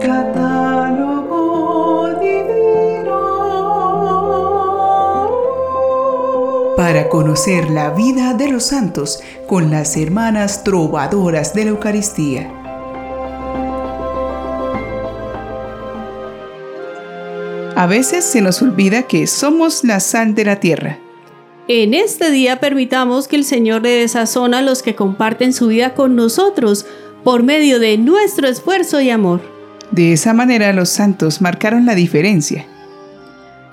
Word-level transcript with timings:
Catálogo 0.00 1.38
divino. 2.20 3.20
Para 6.76 7.08
conocer 7.10 7.68
la 7.70 7.90
vida 7.90 8.32
de 8.32 8.48
los 8.48 8.64
santos 8.64 9.22
con 9.46 9.70
las 9.70 9.98
hermanas 9.98 10.64
trovadoras 10.64 11.52
de 11.52 11.64
la 11.64 11.70
Eucaristía. 11.70 12.50
A 17.76 17.86
veces 17.86 18.24
se 18.24 18.40
nos 18.40 18.62
olvida 18.62 19.02
que 19.02 19.26
somos 19.26 19.84
la 19.84 20.00
sal 20.00 20.34
de 20.34 20.44
la 20.46 20.60
tierra. 20.60 20.98
En 21.68 21.92
este 21.92 22.30
día 22.30 22.58
permitamos 22.58 23.28
que 23.28 23.36
el 23.36 23.44
Señor 23.44 23.82
le 23.82 23.90
desazona 23.90 24.58
a 24.58 24.62
los 24.62 24.82
que 24.82 24.94
comparten 24.94 25.52
su 25.52 25.68
vida 25.68 25.94
con 25.94 26.16
nosotros 26.16 26.86
por 27.22 27.42
medio 27.42 27.78
de 27.78 27.98
nuestro 27.98 28.48
esfuerzo 28.48 29.00
y 29.02 29.10
amor. 29.10 29.59
De 29.90 30.12
esa 30.12 30.32
manera 30.32 30.72
los 30.72 30.88
santos 30.88 31.40
marcaron 31.40 31.86
la 31.86 31.94
diferencia. 31.94 32.66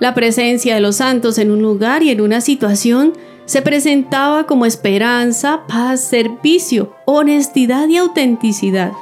La 0.00 0.14
presencia 0.14 0.74
de 0.74 0.80
los 0.80 0.96
santos 0.96 1.38
en 1.38 1.50
un 1.50 1.62
lugar 1.62 2.02
y 2.02 2.10
en 2.10 2.20
una 2.20 2.40
situación 2.40 3.14
se 3.46 3.62
presentaba 3.62 4.46
como 4.46 4.66
esperanza, 4.66 5.60
paz, 5.66 6.00
servicio, 6.00 6.94
honestidad 7.06 7.88
y 7.88 7.96
autenticidad 7.96 8.92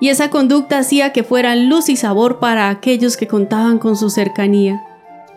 y 0.00 0.08
esa 0.08 0.30
conducta 0.30 0.78
hacía 0.78 1.12
que 1.12 1.24
fueran 1.24 1.68
luz 1.68 1.88
y 1.88 1.96
sabor 1.96 2.38
para 2.38 2.68
aquellos 2.70 3.16
que 3.16 3.26
contaban 3.26 3.78
con 3.78 3.96
su 3.96 4.10
cercanía. 4.10 4.82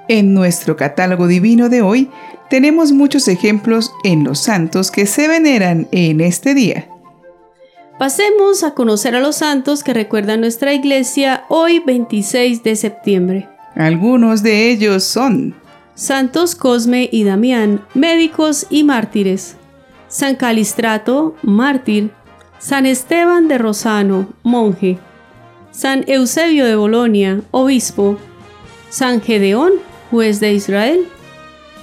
En 0.07 0.34
nuestro 0.34 0.75
catálogo 0.75 1.27
divino 1.27 1.70
de 1.70 1.81
hoy 1.81 2.09
tenemos 2.49 2.91
muchos 2.91 3.27
ejemplos 3.27 3.91
en 4.03 4.23
los 4.23 4.39
santos 4.39 4.91
que 4.91 5.05
se 5.05 5.27
veneran 5.27 5.87
en 5.91 6.21
este 6.21 6.53
día. 6.53 6.87
Pasemos 8.01 8.63
a 8.63 8.73
conocer 8.73 9.15
a 9.15 9.19
los 9.19 9.35
santos 9.35 9.83
que 9.83 9.93
recuerda 9.93 10.35
nuestra 10.35 10.73
iglesia 10.73 11.45
hoy 11.49 11.77
26 11.85 12.63
de 12.63 12.76
septiembre. 12.76 13.48
Algunos 13.76 14.41
de 14.41 14.71
ellos 14.71 15.03
son 15.03 15.53
Santos 15.93 16.55
Cosme 16.55 17.09
y 17.11 17.26
Damián, 17.26 17.85
médicos 17.93 18.65
y 18.71 18.84
mártires. 18.84 19.55
San 20.07 20.35
Calistrato, 20.35 21.35
mártir. 21.43 22.09
San 22.57 22.87
Esteban 22.87 23.48
de 23.48 23.59
Rosano, 23.59 24.29
monje, 24.41 24.98
San 25.70 26.04
Eusebio 26.07 26.65
de 26.65 26.76
Bolonia, 26.76 27.41
obispo, 27.51 28.17
San 28.89 29.21
Gedeón, 29.21 29.73
juez 30.09 30.39
de 30.39 30.54
Israel, 30.54 31.05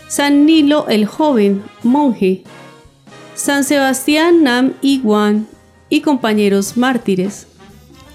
San 0.08 0.46
Nilo 0.46 0.88
el 0.88 1.06
joven, 1.06 1.62
monje, 1.84 2.42
San 3.36 3.62
Sebastián 3.62 4.42
Nam 4.42 4.72
Iguan 4.82 5.46
y 5.88 6.00
compañeros 6.00 6.76
mártires, 6.76 7.46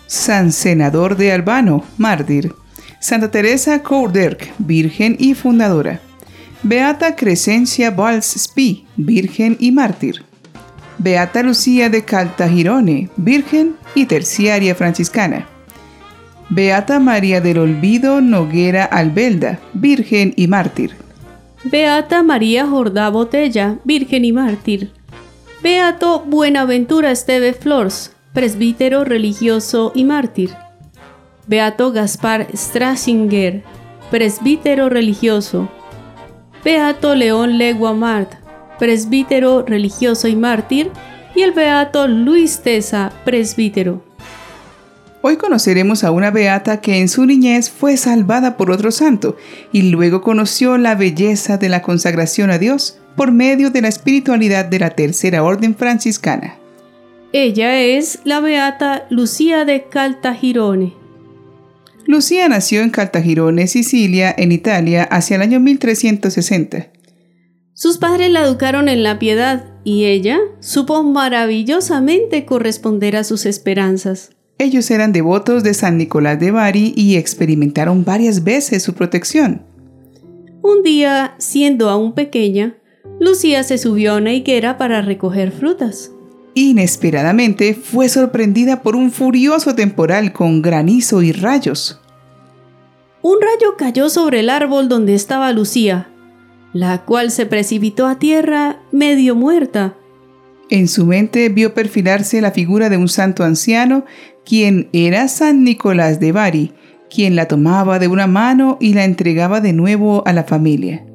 San 0.07 0.52
Senador 0.52 1.17
de 1.17 1.31
Albano, 1.31 1.83
mártir, 1.97 2.53
Santa 2.99 3.31
Teresa 3.31 3.81
Courderc, 3.81 4.53
virgen 4.59 5.16
y 5.19 5.33
fundadora, 5.33 6.01
Beata 6.66 7.17
Crescencia 7.17 7.91
Valls 7.91 8.35
Spi, 8.38 8.85
virgen 8.95 9.57
y 9.59 9.73
mártir. 9.73 10.23
Beata 10.97 11.44
Lucía 11.44 11.89
de 11.89 12.05
Caltagirone, 12.05 13.09
Virgen 13.17 13.75
y 13.95 14.05
terciaria 14.05 14.73
franciscana. 14.73 15.45
Beata 16.49 16.99
María 16.99 17.41
del 17.41 17.57
Olvido 17.57 18.21
Noguera 18.21 18.85
Albelda, 18.85 19.59
Virgen 19.73 20.33
y 20.38 20.47
mártir. 20.47 20.91
Beata 21.66 22.23
María 22.23 22.66
Jordá 22.66 23.09
Botella, 23.09 23.79
Virgen 23.83 24.23
y 24.23 24.31
mártir. 24.31 24.91
Beato 25.64 26.25
Buenaventura 26.28 27.09
Esteve 27.09 27.53
Flors, 27.53 28.11
presbítero 28.33 29.06
religioso 29.06 29.94
y 29.95 30.03
mártir. 30.03 30.50
Beato 31.47 31.94
Gaspar 31.94 32.50
Strasinger, 32.53 33.64
presbítero 34.11 34.89
religioso. 34.89 35.72
Beato 36.66 37.16
León 37.16 37.57
Legua 37.57 37.94
Mart, 37.94 38.34
presbítero 38.78 39.63
religioso 39.66 40.28
y 40.28 40.35
mártir, 40.35 40.91
y 41.34 41.44
el 41.44 41.53
beato 41.53 42.09
Luis 42.09 42.59
Tesa, 42.59 43.13
presbítero. 43.24 44.03
Hoy 45.22 45.38
conoceremos 45.38 46.03
a 46.03 46.12
una 46.12 46.30
beata 46.30 46.81
que 46.81 47.00
en 47.00 47.07
su 47.07 47.25
niñez 47.25 47.69
fue 47.69 47.95
salvada 47.95 48.57
por 48.57 48.69
otro 48.69 48.91
santo 48.91 49.38
y 49.72 49.84
luego 49.84 50.19
conoció 50.19 50.78
la 50.78 50.95
belleza 50.95 51.57
de 51.57 51.69
la 51.69 51.81
consagración 51.81 52.51
a 52.51 52.57
Dios 52.57 53.00
por 53.16 53.31
medio 53.31 53.69
de 53.69 53.81
la 53.81 53.88
espiritualidad 53.88 54.66
de 54.66 54.79
la 54.79 54.91
tercera 54.91 55.44
orden 55.44 55.75
franciscana. 55.75 56.57
Ella 57.31 57.81
es 57.81 58.19
la 58.25 58.40
beata 58.40 59.06
Lucía 59.09 59.66
de 59.66 59.85
Caltagirone. 59.90 60.94
Lucía 62.06 62.47
nació 62.50 62.81
en 62.81 62.90
Caltagirone, 62.90 63.68
Sicilia, 63.68 64.34
en 64.38 64.51
Italia, 64.51 65.03
hacia 65.03 65.38
el 65.38 65.41
año 65.41 65.59
1360. 65.59 66.90
Sus 67.74 67.97
padres 67.97 68.29
la 68.29 68.41
educaron 68.44 68.88
en 68.88 69.01
la 69.03 69.18
piedad 69.18 69.66
y 69.84 70.06
ella 70.06 70.40
supo 70.59 71.01
maravillosamente 71.03 72.45
corresponder 72.45 73.16
a 73.16 73.24
sus 73.24 73.45
esperanzas. 73.45 74.31
Ellos 74.59 74.91
eran 74.91 75.12
devotos 75.12 75.63
de 75.63 75.74
San 75.74 75.97
Nicolás 75.97 76.40
de 76.40 76.51
Bari 76.51 76.94
y 76.95 77.16
experimentaron 77.16 78.06
varias 78.06 78.44
veces 78.44 78.84
su 78.84 78.94
protección. 78.94 79.63
Un 80.62 80.84
día, 80.84 81.34
siendo 81.40 81.90
aún 81.90 82.13
pequeña, 82.13 82.78
Lucía 83.19 83.63
se 83.63 83.78
subió 83.78 84.13
a 84.13 84.18
una 84.18 84.34
higuera 84.34 84.78
para 84.78 85.01
recoger 85.01 85.51
frutas. 85.51 86.12
Inesperadamente 86.56 87.74
fue 87.74 88.09
sorprendida 88.09 88.81
por 88.81 88.96
un 88.96 89.12
furioso 89.12 89.74
temporal 89.74 90.34
con 90.34 90.62
granizo 90.62 91.22
y 91.22 91.31
rayos. 91.31 92.00
Un 93.22 93.38
rayo 93.41 93.75
cayó 93.78 94.09
sobre 94.09 94.41
el 94.41 94.50
árbol 94.50 94.90
donde 94.90 95.16
estaba 95.16 95.51
Lucía, 95.51 96.09
la 96.74 97.06
cual 97.06 97.31
se 97.31 97.46
precipitó 97.46 98.06
a 98.06 98.19
tierra 98.19 98.81
medio 98.91 99.35
muerta. 99.35 99.95
En 100.69 100.88
su 100.88 101.06
mente 101.06 101.50
vio 101.50 101.74
perfilarse 101.74 102.41
la 102.41 102.51
figura 102.51 102.90
de 102.90 102.97
un 102.97 103.07
santo 103.07 103.44
anciano, 103.44 104.06
quien 104.45 104.90
era 104.91 105.28
San 105.28 105.63
Nicolás 105.63 106.19
de 106.19 106.31
Bari, 106.31 106.74
quien 107.09 107.35
la 107.35 107.47
tomaba 107.47 108.00
de 108.00 108.07
una 108.07 108.28
mano 108.28 108.78
y 108.80 108.94
la 108.94 109.06
entregaba 109.06 109.62
de 109.62 109.74
nuevo 109.74 110.24
a 110.25 110.34
la 110.34 110.44
familia. 110.44 111.06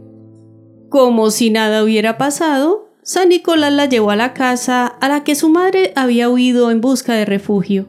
Como 0.89 1.31
si 1.31 1.51
nada 1.51 1.85
hubiera 1.85 2.17
pasado, 2.17 2.89
San 3.03 3.29
Nicolás 3.29 3.73
la 3.73 3.87
llevó 3.87 4.11
a 4.11 4.17
la 4.17 4.33
casa 4.33 4.87
a 4.87 5.09
la 5.09 5.25
que 5.25 5.35
su 5.35 5.49
madre 5.49 5.93
había 5.97 6.29
huido 6.29 6.71
en 6.71 6.81
busca 6.81 7.15
de 7.15 7.25
refugio. 7.25 7.89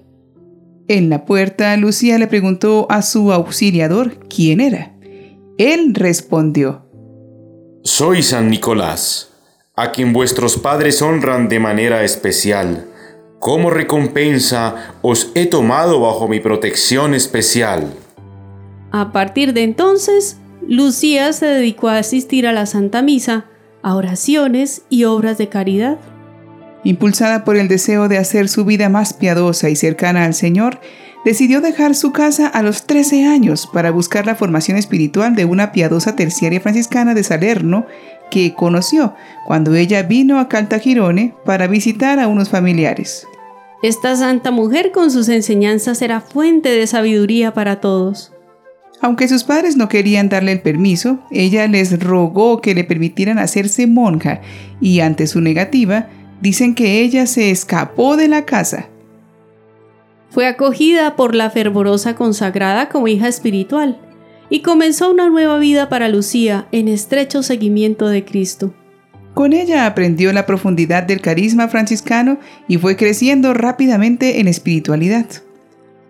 En 0.88 1.10
la 1.10 1.26
puerta, 1.26 1.76
Lucía 1.78 2.18
le 2.18 2.28
preguntó 2.28 2.88
a 2.90 3.02
su 3.02 3.32
auxiliador 3.32 4.18
quién 4.28 4.60
era. 4.60 4.94
Él 5.58 5.94
respondió, 5.94 6.90
soy 7.84 8.24
San 8.24 8.50
Nicolás, 8.50 9.32
a 9.76 9.92
quien 9.92 10.12
vuestros 10.12 10.58
padres 10.58 11.02
honran 11.02 11.48
de 11.48 11.60
manera 11.60 12.04
especial. 12.04 12.88
Como 13.40 13.70
recompensa 13.70 14.96
os 15.02 15.32
he 15.36 15.46
tomado 15.46 16.02
bajo 16.02 16.28
mi 16.28 16.42
protección 16.42 17.14
especial. 17.14 17.94
A 18.92 19.12
partir 19.14 19.54
de 19.54 19.64
entonces, 19.64 20.39
Lucía 20.68 21.32
se 21.34 21.46
dedicó 21.46 21.90
a 21.90 21.98
asistir 21.98 22.48
a 22.48 22.54
la 22.54 22.66
Santa 22.66 23.02
Misa, 23.02 23.46
a 23.82 23.96
oraciones 23.96 24.84
y 24.90 25.06
obras 25.06 25.38
de 25.38 25.50
caridad. 25.50 25.98
Impulsada 26.84 27.44
por 27.44 27.58
el 27.58 27.68
deseo 27.68 28.08
de 28.08 28.18
hacer 28.18 28.50
su 28.50 28.66
vida 28.66 28.90
más 28.90 29.14
piadosa 29.14 29.70
y 29.70 29.76
cercana 29.76 30.26
al 30.26 30.34
Señor, 30.34 30.80
decidió 31.26 31.62
dejar 31.62 31.96
su 31.96 32.12
casa 32.12 32.48
a 32.48 32.62
los 32.62 32.86
13 32.86 33.26
años 33.26 33.68
para 33.72 33.92
buscar 33.92 34.26
la 34.26 34.36
formación 34.36 34.78
espiritual 34.78 35.36
de 35.36 35.46
una 35.46 35.72
piadosa 35.72 36.16
terciaria 36.16 36.62
franciscana 36.62 37.14
de 37.14 37.24
Salerno 37.24 37.86
que 38.32 38.54
conoció 38.54 39.16
cuando 39.46 39.76
ella 39.76 40.04
vino 40.04 40.40
a 40.40 40.48
Caltagirone 40.48 41.36
para 41.46 41.68
visitar 41.68 42.20
a 42.20 42.28
unos 42.28 42.50
familiares. 42.50 43.26
Esta 43.82 44.16
santa 44.16 44.52
mujer 44.52 44.92
con 44.92 45.10
sus 45.10 45.30
enseñanzas 45.30 46.02
era 46.02 46.22
fuente 46.22 46.70
de 46.70 46.86
sabiduría 46.86 47.54
para 47.54 47.80
todos. 47.80 48.34
Aunque 49.02 49.28
sus 49.28 49.44
padres 49.44 49.78
no 49.78 49.88
querían 49.88 50.30
darle 50.30 50.52
el 50.52 50.62
permiso, 50.62 51.20
ella 51.32 51.68
les 51.68 52.02
rogó 52.04 52.62
que 52.62 52.76
le 52.76 52.84
permitieran 52.84 53.40
hacerse 53.40 53.88
monja 53.88 54.42
y 54.82 55.00
ante 55.00 55.28
su 55.28 55.42
negativa, 55.42 56.08
dicen 56.42 56.76
que 56.76 57.02
ella 57.02 57.26
se 57.26 57.52
escapó 57.52 58.18
de 58.18 58.28
la 58.28 58.46
casa 58.46 58.90
fue 60.30 60.48
acogida 60.48 61.16
por 61.16 61.36
la 61.36 61.50
fervorosa 61.50 62.16
consagrada 62.16 62.90
como 62.90 63.08
hija 63.08 63.28
espiritual 63.28 64.00
y 64.50 64.62
comenzó 64.62 65.12
una 65.12 65.30
nueva 65.30 65.58
vida 65.58 65.90
para 65.90 66.10
Lucía 66.10 66.68
en 66.72 66.88
estrecho 66.88 67.44
seguimiento 67.44 68.08
de 68.08 68.26
Cristo. 68.26 68.74
Con 69.34 69.54
ella 69.54 69.86
aprendió 69.86 70.34
la 70.34 70.46
profundidad 70.46 71.04
del 71.04 71.22
carisma 71.22 71.68
franciscano 71.68 72.40
y 72.68 72.78
fue 72.78 72.96
creciendo 72.96 73.54
rápidamente 73.54 74.40
en 74.40 74.48
espiritualidad. 74.48 75.28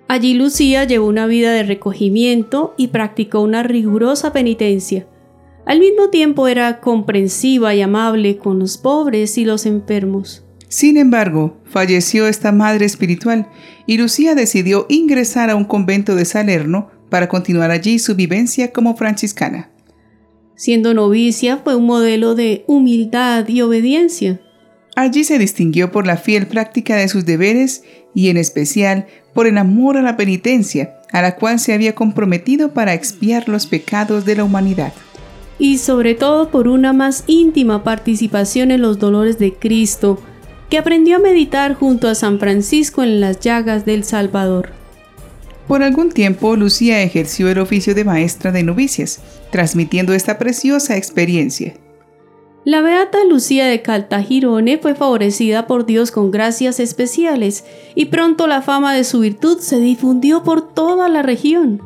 Allí 0.10 0.34
Lucía 0.34 0.86
llevó 0.86 1.06
una 1.06 1.28
vida 1.28 1.54
de 1.54 1.62
recogimiento 1.62 2.74
y 2.78 2.88
practicó 2.88 3.42
una 3.42 3.62
rigurosa 3.62 4.34
penitencia. 4.34 5.06
Al 5.68 5.80
mismo 5.80 6.10
tiempo 6.10 6.48
era 6.48 6.80
comprensiva 6.80 7.76
y 7.76 7.82
amable 7.82 8.38
con 8.38 8.58
los 8.58 8.80
pobres 8.80 9.38
y 9.38 9.46
los 9.46 9.68
enfermos. 9.68 10.44
Sin 10.68 10.98
embargo, 10.98 11.60
falleció 11.64 12.28
esta 12.28 12.52
madre 12.52 12.88
espiritual 12.88 13.50
y 13.86 14.00
Lucía 14.00 14.34
decidió 14.34 14.88
ingresar 14.90 15.52
a 15.52 15.56
un 15.56 15.66
convento 15.66 16.16
de 16.16 16.26
Salerno 16.26 16.90
para 17.12 17.30
continuar 17.30 17.70
allí 17.70 18.00
su 18.00 18.16
vivencia 18.16 18.74
como 18.74 18.96
franciscana. 18.98 19.70
Siendo 20.56 20.96
novicia 20.96 21.58
fue 21.58 21.76
un 21.76 21.86
modelo 21.86 22.34
de 22.34 22.64
humildad 22.66 23.48
y 23.48 23.62
obediencia. 23.62 24.42
Allí 24.96 25.24
se 25.24 25.38
distinguió 25.38 25.92
por 25.92 26.08
la 26.08 26.18
fiel 26.18 26.48
práctica 26.48 26.96
de 26.98 27.08
sus 27.08 27.26
deberes 27.26 27.84
y 28.14 28.30
en 28.30 28.38
especial 28.38 29.08
por 29.34 29.48
el 29.48 29.58
amor 29.58 29.98
a 29.98 30.02
la 30.02 30.18
penitencia, 30.18 30.96
a 31.12 31.22
la 31.22 31.36
cual 31.36 31.60
se 31.60 31.74
había 31.74 31.96
comprometido 31.96 32.74
para 32.74 32.94
expiar 32.94 33.50
los 33.50 33.68
pecados 33.68 34.26
de 34.26 34.36
la 34.36 34.44
humanidad. 34.44 34.94
Y 35.58 35.78
sobre 35.78 36.16
todo 36.16 36.50
por 36.50 36.68
una 36.68 36.94
más 36.94 37.24
íntima 37.28 37.84
participación 37.84 38.72
en 38.72 38.82
los 38.82 39.00
dolores 39.00 39.40
de 39.40 39.54
Cristo, 39.54 40.22
que 40.70 40.78
aprendió 40.78 41.18
a 41.18 41.20
meditar 41.20 41.74
junto 41.74 42.08
a 42.08 42.16
San 42.16 42.40
Francisco 42.40 43.04
en 43.04 43.20
las 43.20 43.40
llagas 43.40 43.86
del 43.86 44.04
Salvador. 44.04 44.72
Por 45.68 45.84
algún 45.84 46.12
tiempo, 46.12 46.56
Lucía 46.56 47.02
ejerció 47.02 47.50
el 47.50 47.60
oficio 47.60 47.94
de 47.94 48.04
maestra 48.04 48.52
de 48.52 48.64
novicias, 48.64 49.20
transmitiendo 49.52 50.14
esta 50.14 50.38
preciosa 50.40 50.98
experiencia. 50.98 51.74
La 52.66 52.82
beata 52.82 53.20
Lucía 53.24 53.68
de 53.68 53.82
Caltagirone 53.82 54.78
fue 54.80 54.94
favorecida 54.94 55.66
por 55.66 55.86
Dios 55.86 56.12
con 56.12 56.30
gracias 56.30 56.82
especiales 56.82 57.64
y 57.96 58.06
pronto 58.06 58.48
la 58.48 58.62
fama 58.62 58.94
de 58.94 59.06
su 59.06 59.22
virtud 59.22 59.60
se 59.60 59.80
difundió 59.80 60.44
por 60.44 60.74
toda 60.74 61.08
la 61.08 61.22
región. 61.22 61.82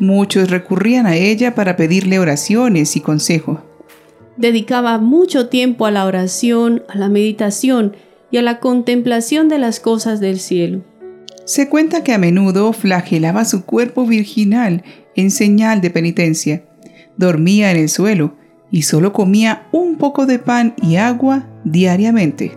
Muchos 0.00 0.50
recurrían 0.50 1.06
a 1.06 1.14
ella 1.14 1.54
para 1.54 1.76
pedirle 1.76 2.18
oraciones 2.18 2.96
y 2.96 3.00
consejo. 3.00 3.62
Dedicaba 4.36 4.98
mucho 4.98 5.48
tiempo 5.48 5.86
a 5.86 5.92
la 5.92 6.04
oración, 6.04 6.82
a 6.88 6.98
la 6.98 7.08
meditación 7.08 7.96
y 8.32 8.38
a 8.38 8.42
la 8.42 8.58
contemplación 8.58 9.48
de 9.48 9.58
las 9.58 9.78
cosas 9.78 10.18
del 10.18 10.40
cielo. 10.40 10.82
Se 11.44 11.68
cuenta 11.68 12.02
que 12.02 12.12
a 12.12 12.18
menudo 12.18 12.72
flagelaba 12.72 13.44
su 13.44 13.64
cuerpo 13.64 14.04
virginal 14.04 14.82
en 15.14 15.30
señal 15.30 15.80
de 15.80 15.90
penitencia. 15.90 16.64
Dormía 17.16 17.70
en 17.70 17.76
el 17.78 17.88
suelo 17.88 18.34
y 18.70 18.82
solo 18.82 19.12
comía 19.12 19.66
un 19.72 19.96
poco 19.96 20.26
de 20.26 20.38
pan 20.38 20.74
y 20.82 20.96
agua 20.96 21.46
diariamente. 21.64 22.56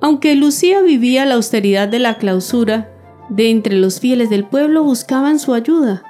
Aunque 0.00 0.34
Lucía 0.34 0.80
vivía 0.82 1.26
la 1.26 1.34
austeridad 1.34 1.88
de 1.88 1.98
la 1.98 2.18
clausura, 2.18 2.90
de 3.28 3.50
entre 3.50 3.76
los 3.76 4.00
fieles 4.00 4.30
del 4.30 4.44
pueblo 4.44 4.82
buscaban 4.82 5.38
su 5.38 5.54
ayuda. 5.54 6.02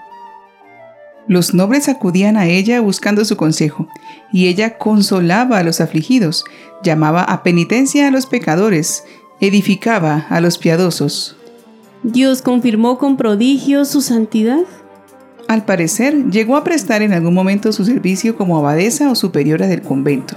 Los 1.28 1.54
nobles 1.54 1.88
acudían 1.88 2.36
a 2.36 2.46
ella 2.46 2.80
buscando 2.80 3.24
su 3.24 3.36
consejo, 3.36 3.88
y 4.32 4.48
ella 4.48 4.78
consolaba 4.78 5.58
a 5.58 5.62
los 5.62 5.80
afligidos, 5.80 6.44
llamaba 6.82 7.22
a 7.22 7.42
penitencia 7.42 8.08
a 8.08 8.10
los 8.10 8.26
pecadores, 8.26 9.04
edificaba 9.40 10.26
a 10.28 10.40
los 10.40 10.58
piadosos. 10.58 11.36
Dios 12.02 12.42
confirmó 12.42 12.98
con 12.98 13.16
prodigio 13.16 13.84
su 13.84 14.00
santidad. 14.00 14.64
Al 15.50 15.64
parecer, 15.64 16.30
llegó 16.30 16.56
a 16.56 16.62
prestar 16.62 17.02
en 17.02 17.12
algún 17.12 17.34
momento 17.34 17.72
su 17.72 17.84
servicio 17.84 18.36
como 18.36 18.56
abadesa 18.56 19.10
o 19.10 19.16
superiora 19.16 19.66
del 19.66 19.82
convento. 19.82 20.36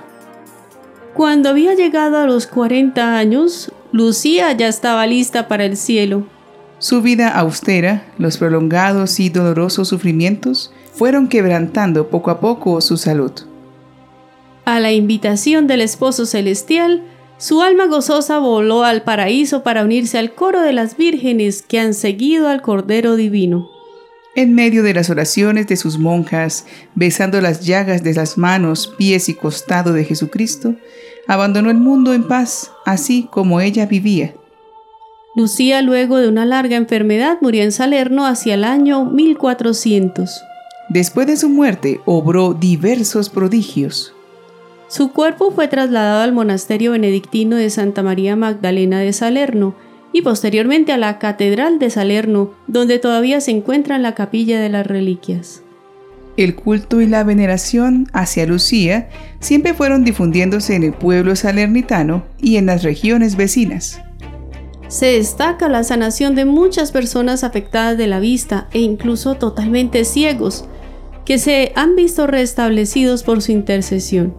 Cuando 1.13 1.49
había 1.49 1.75
llegado 1.75 2.17
a 2.17 2.25
los 2.25 2.47
40 2.47 3.15
años, 3.15 3.71
Lucía 3.91 4.51
ya 4.53 4.67
estaba 4.67 5.05
lista 5.05 5.47
para 5.47 5.65
el 5.65 5.77
cielo. 5.77 6.25
Su 6.79 7.03
vida 7.03 7.29
austera, 7.29 8.07
los 8.17 8.39
prolongados 8.39 9.19
y 9.19 9.29
dolorosos 9.29 9.87
sufrimientos, 9.87 10.73
fueron 10.95 11.27
quebrantando 11.27 12.09
poco 12.09 12.31
a 12.31 12.39
poco 12.39 12.81
su 12.81 12.97
salud. 12.97 13.33
A 14.65 14.79
la 14.79 14.93
invitación 14.93 15.67
del 15.67 15.81
esposo 15.81 16.25
celestial, 16.25 17.03
su 17.37 17.61
alma 17.61 17.85
gozosa 17.85 18.39
voló 18.39 18.83
al 18.83 19.03
paraíso 19.03 19.61
para 19.61 19.83
unirse 19.83 20.17
al 20.17 20.33
coro 20.33 20.61
de 20.61 20.73
las 20.73 20.97
vírgenes 20.97 21.61
que 21.61 21.79
han 21.79 21.93
seguido 21.93 22.47
al 22.47 22.63
Cordero 22.63 23.15
Divino. 23.15 23.72
En 24.35 24.55
medio 24.55 24.81
de 24.81 24.95
las 24.95 25.11
oraciones 25.11 25.67
de 25.67 25.75
sus 25.77 25.99
monjas, 25.99 26.65
besando 26.95 27.39
las 27.39 27.61
llagas 27.61 28.03
de 28.03 28.15
las 28.15 28.37
manos, 28.37 28.91
pies 28.97 29.29
y 29.29 29.35
costado 29.35 29.93
de 29.93 30.05
Jesucristo, 30.05 30.75
abandonó 31.27 31.69
el 31.69 31.77
mundo 31.77 32.13
en 32.13 32.27
paz, 32.27 32.71
así 32.83 33.27
como 33.29 33.61
ella 33.61 33.85
vivía. 33.85 34.33
Lucía, 35.35 35.83
luego 35.83 36.17
de 36.17 36.29
una 36.29 36.45
larga 36.45 36.77
enfermedad, 36.77 37.37
murió 37.41 37.63
en 37.63 37.71
Salerno 37.71 38.25
hacia 38.25 38.55
el 38.55 38.63
año 38.63 39.05
1400. 39.05 40.41
Después 40.89 41.27
de 41.27 41.37
su 41.37 41.49
muerte, 41.49 42.01
obró 42.05 42.55
diversos 42.55 43.29
prodigios. 43.29 44.15
Su 44.87 45.11
cuerpo 45.11 45.51
fue 45.51 45.67
trasladado 45.67 46.21
al 46.21 46.33
monasterio 46.33 46.91
benedictino 46.91 47.55
de 47.55 47.69
Santa 47.69 48.01
María 48.01 48.35
Magdalena 48.35 48.99
de 48.99 49.13
Salerno 49.13 49.75
y 50.13 50.21
posteriormente 50.21 50.91
a 50.91 50.97
la 50.97 51.19
Catedral 51.19 51.79
de 51.79 51.89
Salerno, 51.89 52.51
donde 52.67 52.99
todavía 52.99 53.41
se 53.41 53.51
encuentra 53.51 53.97
la 53.97 54.13
capilla 54.15 54.61
de 54.61 54.69
las 54.69 54.87
reliquias. 54.87 55.63
El 56.37 56.55
culto 56.55 57.01
y 57.01 57.07
la 57.07 57.23
veneración 57.23 58.07
hacia 58.13 58.45
Lucía 58.45 59.09
siempre 59.39 59.73
fueron 59.73 60.03
difundiéndose 60.03 60.75
en 60.75 60.83
el 60.83 60.93
pueblo 60.93 61.35
salernitano 61.35 62.23
y 62.39 62.57
en 62.57 62.67
las 62.67 62.83
regiones 62.83 63.35
vecinas. 63.35 64.01
Se 64.87 65.07
destaca 65.07 65.69
la 65.69 65.83
sanación 65.83 66.35
de 66.35 66.45
muchas 66.45 66.91
personas 66.91 67.43
afectadas 67.43 67.97
de 67.97 68.07
la 68.07 68.19
vista 68.19 68.67
e 68.73 68.79
incluso 68.79 69.35
totalmente 69.35 70.05
ciegos, 70.05 70.65
que 71.25 71.37
se 71.37 71.71
han 71.75 71.95
visto 71.95 72.27
restablecidos 72.27 73.23
por 73.23 73.41
su 73.41 73.51
intercesión. 73.51 74.35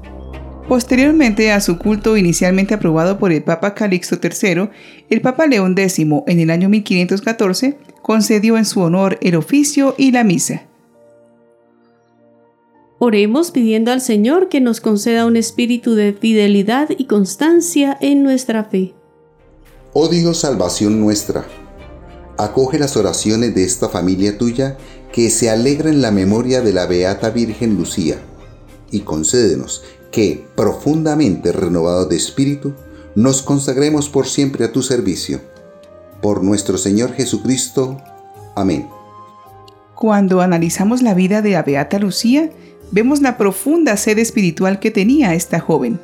Posteriormente 0.69 1.53
a 1.53 1.61
su 1.61 1.79
culto 1.79 2.17
inicialmente 2.17 2.73
aprobado 2.75 3.19
por 3.19 3.33
el 3.33 3.43
Papa 3.43 3.75
Calixto 3.75 4.17
III, 4.23 4.71
el 5.11 5.21
Papa 5.21 5.47
León 5.47 5.75
X 5.77 5.99
en 5.99 6.41
el 6.41 6.51
año 6.51 6.71
1514 6.71 7.77
concedió 8.01 8.57
en 8.57 8.65
su 8.65 8.81
honor 8.81 9.19
el 9.21 9.37
oficio 9.37 9.95
y 9.99 10.11
la 10.11 10.25
misa. 10.25 10.67
Oremos 12.99 13.51
pidiendo 13.51 13.93
al 13.93 14.01
Señor 14.01 14.49
que 14.49 14.63
nos 14.63 14.81
conceda 14.81 15.27
un 15.27 15.37
espíritu 15.37 15.95
de 15.95 16.15
fidelidad 16.15 16.89
y 16.97 17.05
constancia 17.05 17.99
en 18.01 18.23
nuestra 18.23 18.65
fe. 18.65 18.95
Oh 19.93 20.09
Dios, 20.09 20.39
salvación 20.39 20.99
nuestra, 20.99 21.45
acoge 22.39 22.79
las 22.79 22.97
oraciones 22.97 23.55
de 23.55 23.65
esta 23.65 23.91
familia 23.91 24.39
tuya 24.39 24.79
que 25.13 25.29
se 25.29 25.51
alegra 25.51 25.91
en 25.91 26.01
la 26.01 26.11
memoria 26.11 26.63
de 26.63 26.73
la 26.73 26.87
Beata 26.87 27.29
Virgen 27.29 27.77
Lucía 27.77 28.17
y 28.91 29.01
concédenos 29.01 29.83
que, 30.15 30.47
profundamente 30.55 31.51
renovados 31.51 32.09
de 32.09 32.15
espíritu, 32.15 32.73
nos 33.17 33.43
consagremos 33.43 34.09
por 34.09 34.29
siempre 34.29 34.65
a 34.65 34.71
tu 34.71 34.81
servicio. 34.81 35.41
Por 36.23 36.45
nuestro 36.45 36.79
Señor 36.79 37.13
Jesucristo. 37.15 38.01
Amén. 38.55 38.87
Cuando 39.97 40.41
analizamos 40.41 41.03
la 41.03 41.15
vida 41.15 41.43
de 41.43 41.51
la 41.51 41.65
Beata 41.65 41.99
Lucía, 41.99 42.51
vemos 42.93 43.23
la 43.23 43.37
profunda 43.37 43.97
sed 43.97 44.19
espiritual 44.19 44.79
que 44.79 44.93
tenía 44.93 45.35
esta 45.35 45.59
joven. 45.59 45.99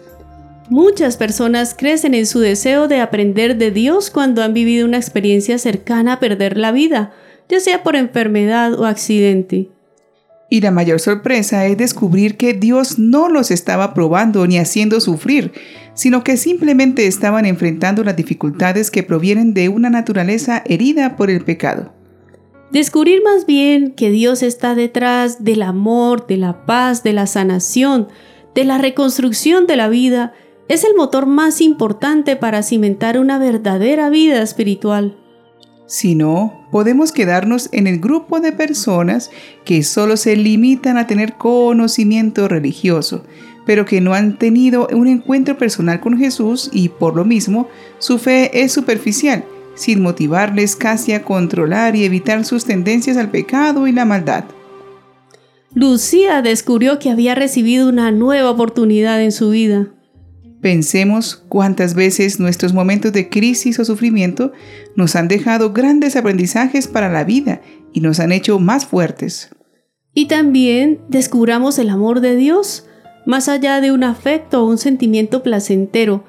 Muchas 0.68 1.16
personas 1.16 1.76
crecen 1.78 2.14
en 2.14 2.26
su 2.26 2.40
deseo 2.40 2.88
de 2.88 3.00
aprender 3.00 3.58
de 3.58 3.70
Dios 3.70 4.10
cuando 4.10 4.42
han 4.42 4.54
vivido 4.54 4.86
una 4.86 4.96
experiencia 4.96 5.56
cercana 5.58 6.14
a 6.14 6.20
perder 6.20 6.56
la 6.56 6.72
vida, 6.72 7.12
ya 7.48 7.60
sea 7.60 7.84
por 7.84 7.94
enfermedad 7.94 8.74
o 8.74 8.86
accidente. 8.86 9.68
Y 10.50 10.60
la 10.60 10.72
mayor 10.72 10.98
sorpresa 10.98 11.64
es 11.66 11.78
descubrir 11.78 12.36
que 12.36 12.52
Dios 12.52 12.98
no 12.98 13.28
los 13.28 13.52
estaba 13.52 13.94
probando 13.94 14.46
ni 14.48 14.58
haciendo 14.58 15.00
sufrir, 15.00 15.52
sino 15.94 16.24
que 16.24 16.36
simplemente 16.36 17.06
estaban 17.06 17.46
enfrentando 17.46 18.02
las 18.02 18.16
dificultades 18.16 18.90
que 18.90 19.04
provienen 19.04 19.54
de 19.54 19.68
una 19.68 19.90
naturaleza 19.90 20.62
herida 20.66 21.16
por 21.16 21.30
el 21.30 21.44
pecado. 21.44 21.94
Descubrir 22.72 23.22
más 23.22 23.46
bien 23.46 23.92
que 23.92 24.10
Dios 24.10 24.42
está 24.42 24.74
detrás 24.74 25.44
del 25.44 25.62
amor, 25.62 26.26
de 26.26 26.36
la 26.36 26.66
paz, 26.66 27.04
de 27.04 27.12
la 27.12 27.26
sanación, 27.26 28.08
de 28.54 28.64
la 28.64 28.78
reconstrucción 28.78 29.66
de 29.66 29.76
la 29.76 29.88
vida, 29.88 30.34
es 30.68 30.84
el 30.84 30.94
motor 30.94 31.26
más 31.26 31.60
importante 31.60 32.36
para 32.36 32.62
cimentar 32.62 33.18
una 33.18 33.38
verdadera 33.38 34.08
vida 34.08 34.42
espiritual. 34.42 35.16
Si 35.90 36.14
no, 36.14 36.64
podemos 36.70 37.10
quedarnos 37.10 37.68
en 37.72 37.88
el 37.88 37.98
grupo 37.98 38.38
de 38.38 38.52
personas 38.52 39.32
que 39.64 39.82
solo 39.82 40.16
se 40.16 40.36
limitan 40.36 40.96
a 40.96 41.08
tener 41.08 41.32
conocimiento 41.32 42.46
religioso, 42.46 43.24
pero 43.66 43.84
que 43.84 44.00
no 44.00 44.14
han 44.14 44.38
tenido 44.38 44.86
un 44.92 45.08
encuentro 45.08 45.58
personal 45.58 45.98
con 45.98 46.16
Jesús 46.16 46.70
y 46.72 46.90
por 46.90 47.16
lo 47.16 47.24
mismo 47.24 47.66
su 47.98 48.18
fe 48.18 48.62
es 48.62 48.70
superficial, 48.70 49.44
sin 49.74 50.00
motivarles 50.00 50.76
casi 50.76 51.12
a 51.12 51.24
controlar 51.24 51.96
y 51.96 52.04
evitar 52.04 52.44
sus 52.44 52.64
tendencias 52.64 53.16
al 53.16 53.32
pecado 53.32 53.88
y 53.88 53.92
la 53.92 54.04
maldad. 54.04 54.44
Lucía 55.74 56.40
descubrió 56.40 57.00
que 57.00 57.10
había 57.10 57.34
recibido 57.34 57.88
una 57.88 58.12
nueva 58.12 58.50
oportunidad 58.50 59.20
en 59.20 59.32
su 59.32 59.50
vida. 59.50 59.88
Pensemos 60.60 61.42
cuántas 61.48 61.94
veces 61.94 62.38
nuestros 62.38 62.74
momentos 62.74 63.12
de 63.12 63.30
crisis 63.30 63.78
o 63.78 63.84
sufrimiento 63.84 64.52
nos 64.94 65.16
han 65.16 65.26
dejado 65.26 65.72
grandes 65.72 66.16
aprendizajes 66.16 66.86
para 66.86 67.08
la 67.08 67.24
vida 67.24 67.62
y 67.94 68.00
nos 68.00 68.20
han 68.20 68.30
hecho 68.30 68.58
más 68.58 68.84
fuertes. 68.84 69.50
Y 70.12 70.26
también 70.26 71.00
descubramos 71.08 71.78
el 71.78 71.88
amor 71.88 72.20
de 72.20 72.36
Dios, 72.36 72.86
más 73.24 73.48
allá 73.48 73.80
de 73.80 73.92
un 73.92 74.04
afecto 74.04 74.62
o 74.62 74.68
un 74.68 74.78
sentimiento 74.78 75.42
placentero. 75.42 76.24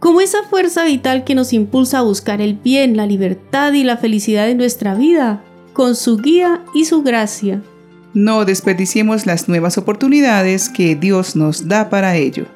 como 0.00 0.20
esa 0.20 0.44
fuerza 0.48 0.84
vital 0.84 1.24
que 1.24 1.34
nos 1.34 1.52
impulsa 1.52 1.98
a 1.98 2.02
buscar 2.02 2.40
el 2.40 2.54
bien, 2.54 2.96
la 2.96 3.04
libertad 3.04 3.72
y 3.72 3.82
la 3.82 3.96
felicidad 3.96 4.48
en 4.48 4.58
nuestra 4.58 4.94
vida, 4.94 5.42
con 5.72 5.96
su 5.96 6.18
guía 6.18 6.62
y 6.72 6.84
su 6.84 7.02
gracia. 7.02 7.62
No 8.14 8.44
desperdiciemos 8.44 9.26
las 9.26 9.48
nuevas 9.48 9.76
oportunidades 9.76 10.68
que 10.68 10.94
Dios 10.94 11.34
nos 11.34 11.66
da 11.66 11.90
para 11.90 12.14
ello. 12.14 12.46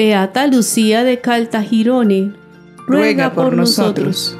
Beata 0.00 0.46
Lucía 0.46 1.04
de 1.04 1.20
Caltagirone, 1.20 2.32
ruega, 2.86 3.34
por, 3.34 3.52
nosotros. 3.52 4.34